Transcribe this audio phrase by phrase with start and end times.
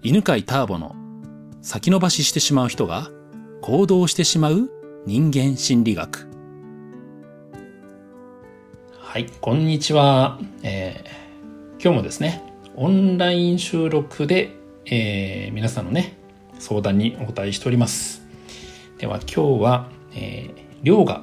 [0.00, 0.94] 犬飼ターボの
[1.60, 3.10] 先延ばししてしまう人が
[3.62, 4.70] 行動してしまう
[5.06, 6.28] 人間心理学。
[8.96, 10.38] はい、こんにちは。
[10.62, 12.44] えー、今日もですね、
[12.76, 14.54] オンライン収録で、
[14.86, 16.16] えー、皆さんのね、
[16.60, 18.22] 相談にお答えしております。
[18.98, 21.22] では今日は、えー、りょうが、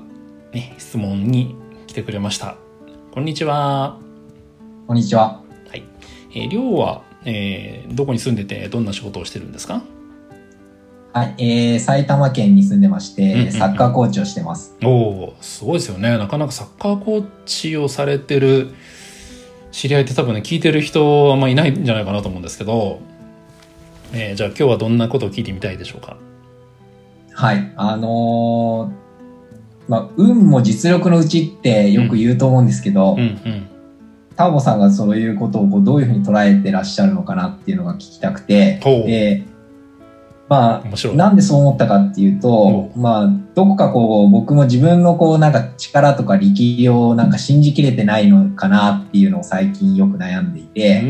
[0.51, 1.55] ね、質問に
[1.87, 2.57] 来てくれました。
[3.13, 3.97] こんにちは。
[4.85, 5.41] こんにちは。
[5.69, 5.83] はい。
[6.31, 9.81] えー、りょうは、えー、どこに住んでてどんな仕事をしてるんですか？
[11.13, 14.75] はい、えー、埼玉県に住んでまして、うんうんうん、サッカーコーチをしてます。
[14.83, 16.17] おお、すごいですよね。
[16.17, 18.73] なかなかサッカーコーチをされてる
[19.71, 22.99] 知り合いって多分ね、聞いてる人あんまいないんじゃないかなと思うんですけど、
[24.13, 26.17] えー、じゃあ今日はどんなことを聞いてみたいでしょうか？
[27.33, 33.69] はい、あのー、まあ、運も実力のうちってよく言うと思うんですけど、うんうんうん
[34.35, 39.43] ターボさんがそういうことをこうどういうふうに捉えてらっしゃるのかなっていうのが聞きたくて、で、
[40.47, 51.01] まあ、なんでそう思ったかっていうと、まあ、どこかこう、僕も自分のこう、なんか力とか力をなんか信じきれてないのかなっていうのを最近よく悩んでいて、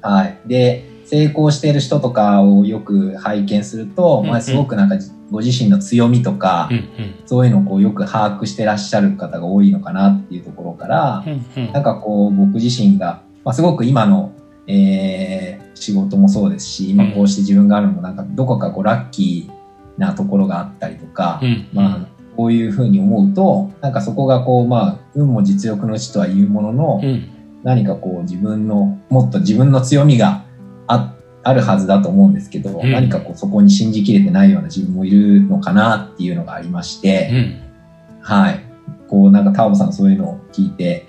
[0.00, 0.38] はい。
[0.46, 4.96] で、成功している人とかをよく拝見すると、まあ、すごくなんか
[5.30, 14.32] ご自身の強みとか、うんうん、そういうのをこうよく把握してらっしゃる方が多いのかなっていうところから、うんうん、なんかこう僕自身が、まあ、すごく今の、
[14.66, 27.28] えー、仕事もそうですし、今こうして自分があるのもなんかどこかこうラッキーなところがあったりとか、うんうん、まあこういうふうに思うと、なんかそこがこう、まあ、運も実力のうちとは言うものの、うん、
[27.62, 30.43] 何かこう自分の、もっと自分の強みが
[30.86, 38.60] ああるはずだと思うんですけど、うん、何かこうそこに信じきれてないような自分もいるのかなっていうのがありまして、うん、はい。
[39.08, 41.06] こうなんかタオボさんそういうのを聞いて、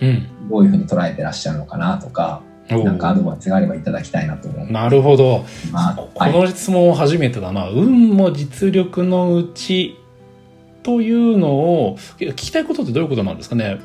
[0.49, 4.71] どういうふうに捉えてらっしゃるのかなとか、なんかアドバイスがあればいただきたいなと思う。
[4.71, 5.45] なるほど。
[5.71, 7.61] まあ、この質問初めてだな。
[7.61, 9.97] はい、運も実力のうち
[10.83, 13.79] というのを、聞きたいことってどういうことなんですかね？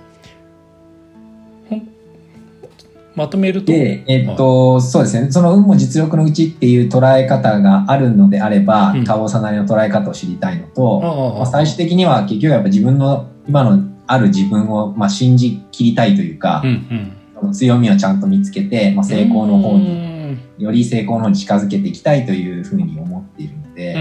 [3.21, 3.67] まとめると？
[3.71, 5.31] で、えっと、はい、そうですね。
[5.31, 11.01] その運も実力のうちっていう捉え方があるのであれば、うさなりの捉え方を知りたいのと、
[11.37, 23.95] まあ、最終的には結局やっぱ自分の今のある自分を、まあ、信じきりたいというか、うんうん、強みをちゃんと見つけて、まあ、成功の方に、より成功の方に近づけていきたいというふうに思っているので、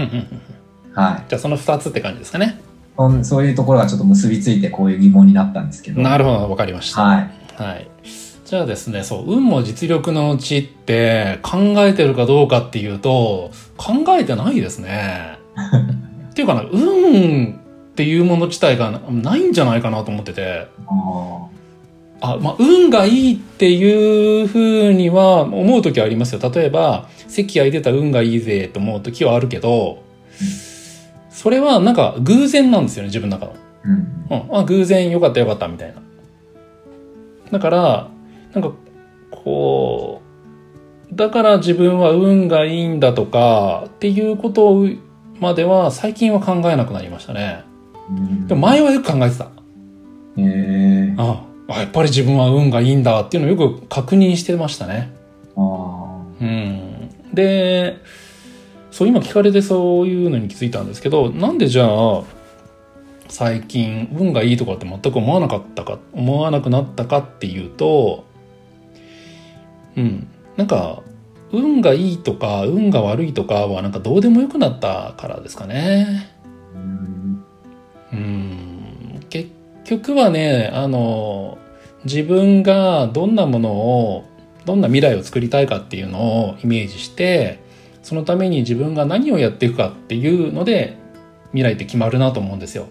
[0.94, 1.24] はい。
[1.28, 2.60] じゃあその2つって感じですかね？
[3.22, 6.02] そういうところがちょっと結びついてこういう疑問になったんですけど。
[6.02, 7.02] なるほど、わかりました。
[7.02, 7.30] はい。
[7.56, 7.88] はい。
[8.50, 15.38] じゃあですね、そう、運も実力のうちって考えてるかどうかっていうと、考えてないですね。
[16.30, 17.60] っていうかな、運
[17.92, 20.66] っていうもの自体がないんじゃないかなと思ってて。
[22.20, 26.40] あまあ、運がいいっていうふうには思う時はありますよ。
[26.52, 30.02] 例えば、席空いてた運がいいぜと思う時はあるけど、
[31.30, 33.54] それはなんか偶然なんですよね、自分の中の。
[33.84, 34.48] うん。
[34.50, 36.02] うん、あ偶然よかったよかったみたいな。
[37.52, 38.08] だから、
[38.54, 38.72] なんか、
[39.30, 40.22] こ
[41.10, 44.86] う、だから自分は運がいいんだとかっていうこと
[45.40, 47.64] までは最近は考えなくなりましたね。
[48.46, 49.44] でも前はよく考えてた。
[49.44, 49.48] へ
[50.38, 51.80] えああ。
[51.80, 55.12] やっぱり自分は運がいいんだっていうのをよく確認してましたね。
[55.56, 57.10] あうん。
[57.32, 57.98] で、
[58.90, 62.22] そう今聞かれてそういうのに気づいたんですけど、なんでじゃあ、
[63.28, 68.24] 最近運がいいとかって全く思わなかったか、思わなくなったかっていうと、
[69.96, 70.26] うん。
[70.56, 71.02] なんか、
[71.52, 76.30] 運がいいとか、運が悪いとかはなんかどうでもよくなったからですかね。
[78.12, 79.20] うん。
[79.28, 79.50] 結
[79.84, 81.58] 局はね、あの、
[82.04, 84.24] 自分がどんなものを、
[84.64, 87.58] どんな未来を作りたいかっていうのをイメージして、
[88.02, 90.96] そのために自分が何をやっていくかっていうので、
[91.52, 92.86] 未来って決まるなと思うんですよ。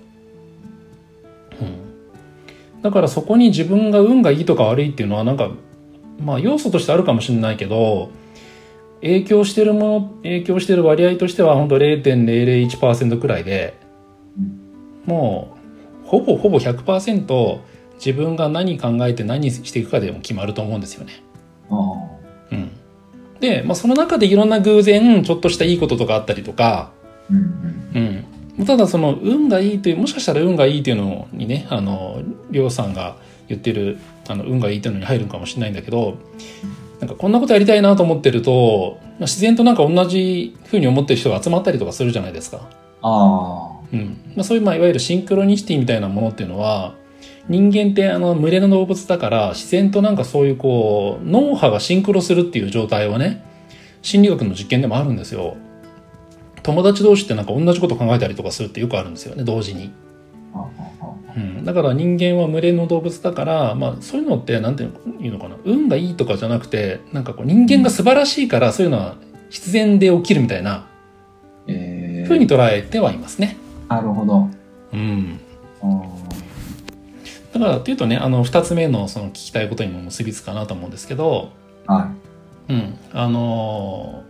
[1.61, 2.81] うん。
[2.81, 5.51] だからそこに自分が運がいいとか悪いっていうのはなんか
[6.19, 8.11] まあ要素としてあるかもしれないけど、
[9.01, 13.77] 影響してるもの、影響してる割合としては本当0.001%くらいで、
[15.05, 15.55] も
[16.05, 17.59] う、ほぼほぼ100%
[17.95, 21.23] 自分が何考えて何していくかでも決まると思うんですよね。
[22.51, 22.71] うん。
[23.39, 26.91] で、まあその中でいろんな偶然、ちょっとしたいいこととかあったりとか、
[27.29, 28.25] うん、
[28.59, 33.15] うん、ただその運がいいという、もしかしたら運がいいというのにね、あの、りょうさんが
[33.47, 33.97] 言ってる
[34.29, 36.17] あの運がいいっていうのに入るかもしれないんだけど
[36.99, 42.69] なんかこんなことやりたいなと思ってると自然となんか同じふうに思ってる人が集まったりとかするじゃないですか。
[43.01, 46.95] あうんまあ、そういう、まあ、いわゆるシンクロニシティみたいなものっていうのは
[47.47, 53.43] 人間ってあの群れの動物だから自然となんかそういうこう脳波がシンクロするっていう状態をね
[54.01, 55.57] 心理学の実験でもあるんですよ。
[56.61, 59.91] 友達同士ってなんか同じこと考えたりとかするってよくあるんですよね、同時に。
[61.35, 64.87] うん、だから人間は群れの動物だから、まあ、そういうのって何てい
[65.27, 69.15] うのかな運がいいとかじゃなくてなんかこう人間が素晴らしいからそういうのは
[69.49, 70.87] 必然で起きるみたいな、
[71.67, 73.57] えー、ふうに捉えてはいますね。
[73.87, 74.49] なるほど。
[74.93, 75.39] うん。
[77.53, 81.51] だからっていうとねあの2つ目のその聞きたいことにも結びつくかなと思うんですけど、
[81.87, 82.11] は
[82.69, 84.23] い、うんあの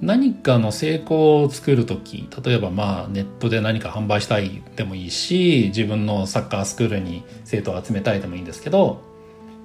[0.00, 9.00] 何かの成功を作る時例えばまあネットで何か販売したいでもいいし自分のサッカースクールに生徒を集めたいでもいいんですけど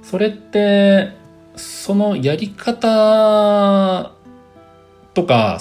[0.03, 1.11] それって
[1.55, 4.13] そのやり方
[5.13, 5.59] とか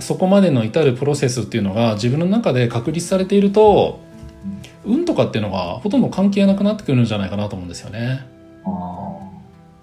[0.00, 4.00] そこまでの至るプロセスっていうのが自分の中で確立されていると
[4.84, 8.26] 運とかっていうのがほとんど関係なくなってくるんじゃないかなと思うんですよね。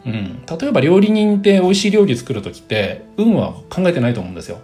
[0.06, 4.60] うん、例えば料理人って美味しい料理作る時って運は考えてないと思うんですよ。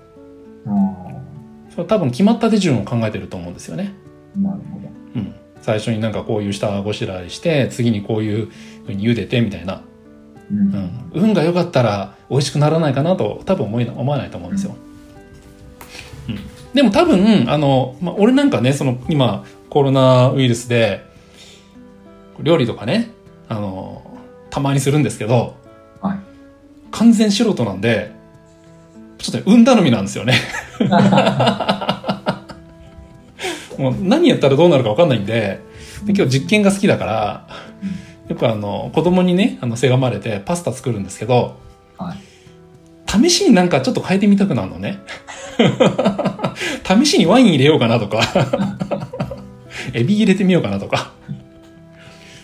[1.71, 3.93] それ多分決まった手順を考えてると思うんですよね。
[4.35, 4.87] なるほど。
[5.15, 5.35] うん。
[5.61, 8.51] 最初になんかこういう下ごしらえして次にこういう
[8.85, 9.81] ふうに茹でてみたいな。
[10.51, 14.75] うん、うん、運が良かったら美味しくならないかなと多分思い思わないと思うんですよ。
[16.27, 16.39] うん、
[16.73, 21.05] でも多分あの、まあ、俺なんかねその今コロナウイルスで
[22.41, 23.11] 料理とかね
[23.47, 24.03] あの
[24.51, 25.55] たまにするんですけど、
[26.01, 26.19] はい、
[26.91, 28.11] 完全素人なんで
[29.17, 30.35] ちょっと運頼みなんですよね。
[33.77, 35.59] もう何やったらどうなるか分かんないんで
[36.05, 37.47] で今日実験が好きだから
[38.27, 41.55] よくあの子供にねあのせがまれてパスタ作るんですけど、
[41.97, 42.17] はい、
[43.23, 44.99] 試しになんかちょっと変えてみたくなるのね。
[46.83, 48.21] 試しにワイン入れようかなとか。
[49.93, 51.11] エビ入れてみようかなとか。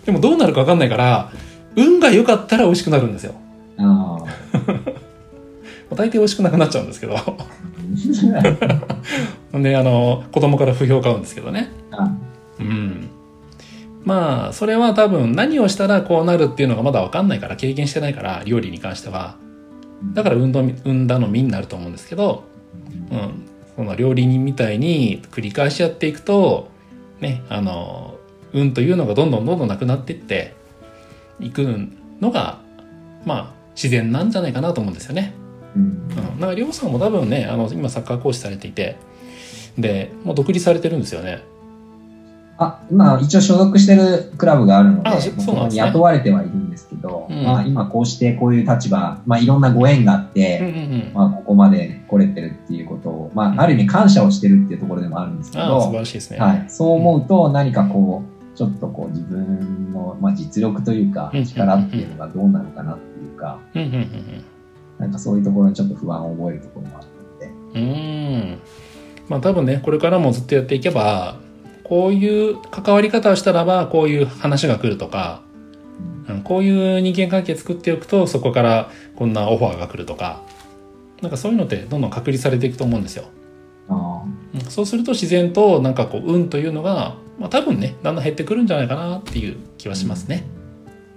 [0.06, 1.32] でもどうなるか分かんないから、
[1.78, 3.36] 運が良かったら美味しくなるんですよ。
[3.78, 4.18] あ
[5.96, 7.16] 大抵美味しくなくなっちゃうんですけど。
[9.54, 11.70] で、あの、子供から不評買うんですけどね。
[12.60, 13.08] うん。
[14.04, 19.36] まあ、それは多分何をしたらこうなるっていうのがまだ分かんないから、経験してないから、料理に関しては。
[20.14, 22.44] だから運動、運頼みになると思うんですけど、
[23.12, 23.48] うん。
[23.76, 26.70] その料理人みたいに繰り返しやっていくと、
[27.22, 28.16] ね、あの、
[28.54, 30.56] 運というのがどんどんどんどんなくなっていって
[31.40, 31.62] いく
[32.22, 32.60] のが、
[33.26, 35.34] まあ、自然なんじゃないかなと思うんですよね。
[35.76, 36.08] うん。
[36.10, 38.98] だから、りょうさんも多分ね、あの、今サッカー講師されていて、
[39.78, 41.44] で、もう独立されてるんですよね。
[42.60, 50.76] あ、今、一応所属してるクラブがあるので、あそうなんですね、雇われてはいるんですけど、うん、まあ今こうしてこういう立場、まあいろんなご縁があって、うんうんう
[51.12, 56.40] ん、まあここまで来れてるっていうことを、まあある意味感謝をしてるっていうところでもあるんですけど、素晴らしいですね。
[56.40, 56.66] はい。
[56.68, 63.60] そう思うと何かこう、ちょっとこう自分の、まあ、実力というか力っていうのがどうなのかなっていうか、
[64.98, 67.08] なんかそういうところにちょっと不安を覚えるところもある
[67.46, 67.80] ので。
[67.80, 67.84] う
[68.56, 68.60] ん。
[69.30, 71.38] まあ多分ね、これからもずっとやっていけば、
[71.84, 75.44] こういう関わり方をしたらば、こういう話が来るとか、
[76.28, 80.42] うん、こういう人間関係作っておくと、そこからこんなオファーが来るとか、
[81.22, 83.26] なんかそういうのってどんどん確立されていくと思うんですよ。
[84.70, 90.46] そうすると自然となんかこう運というのが、まあ、多分ねだんだん減ってくるんじゃないかなっていう気はしますね。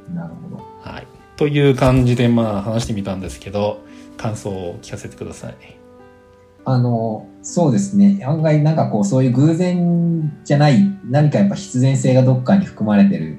[0.09, 1.07] うん、なるほど、はい、
[1.37, 3.81] という感じでまあ話してみたんですけど
[4.17, 5.55] 感想を聞かせてください。
[6.65, 13.39] あのそうですね案外なんかこうそういう偶然じゃない何かやっぱ必然性がどっかに含まれてる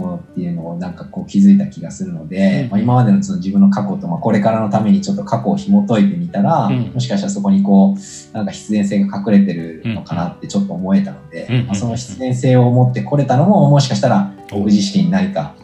[0.00, 15.54] ものっていうのをなんかこう気づいた気がするので、うん、まあ、今までのその自分の過去とまあこれからのためにちょっと過去を紐解いてみたら、うん、もしかしたらそこにこうなんか必然性が隠れてるのかなってちょっと思えたので、うん、まあ、その必然性を持ってこれたのももしかしたら僕自身何か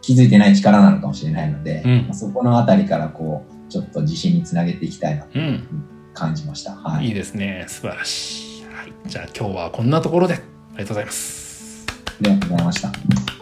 [0.00, 5.38] 気づいてない力なのかもしれないので、まあ、そこのあたりからこうちょっと自信につなげていきたいなと
[6.12, 6.74] 感じました。
[6.74, 7.64] はい、いいですね。
[7.68, 10.34] 素晴らしい、はい、じゃあ今日はこんなところで。
[10.74, 11.86] ありがとうございます。
[11.88, 13.41] ありがとうございました。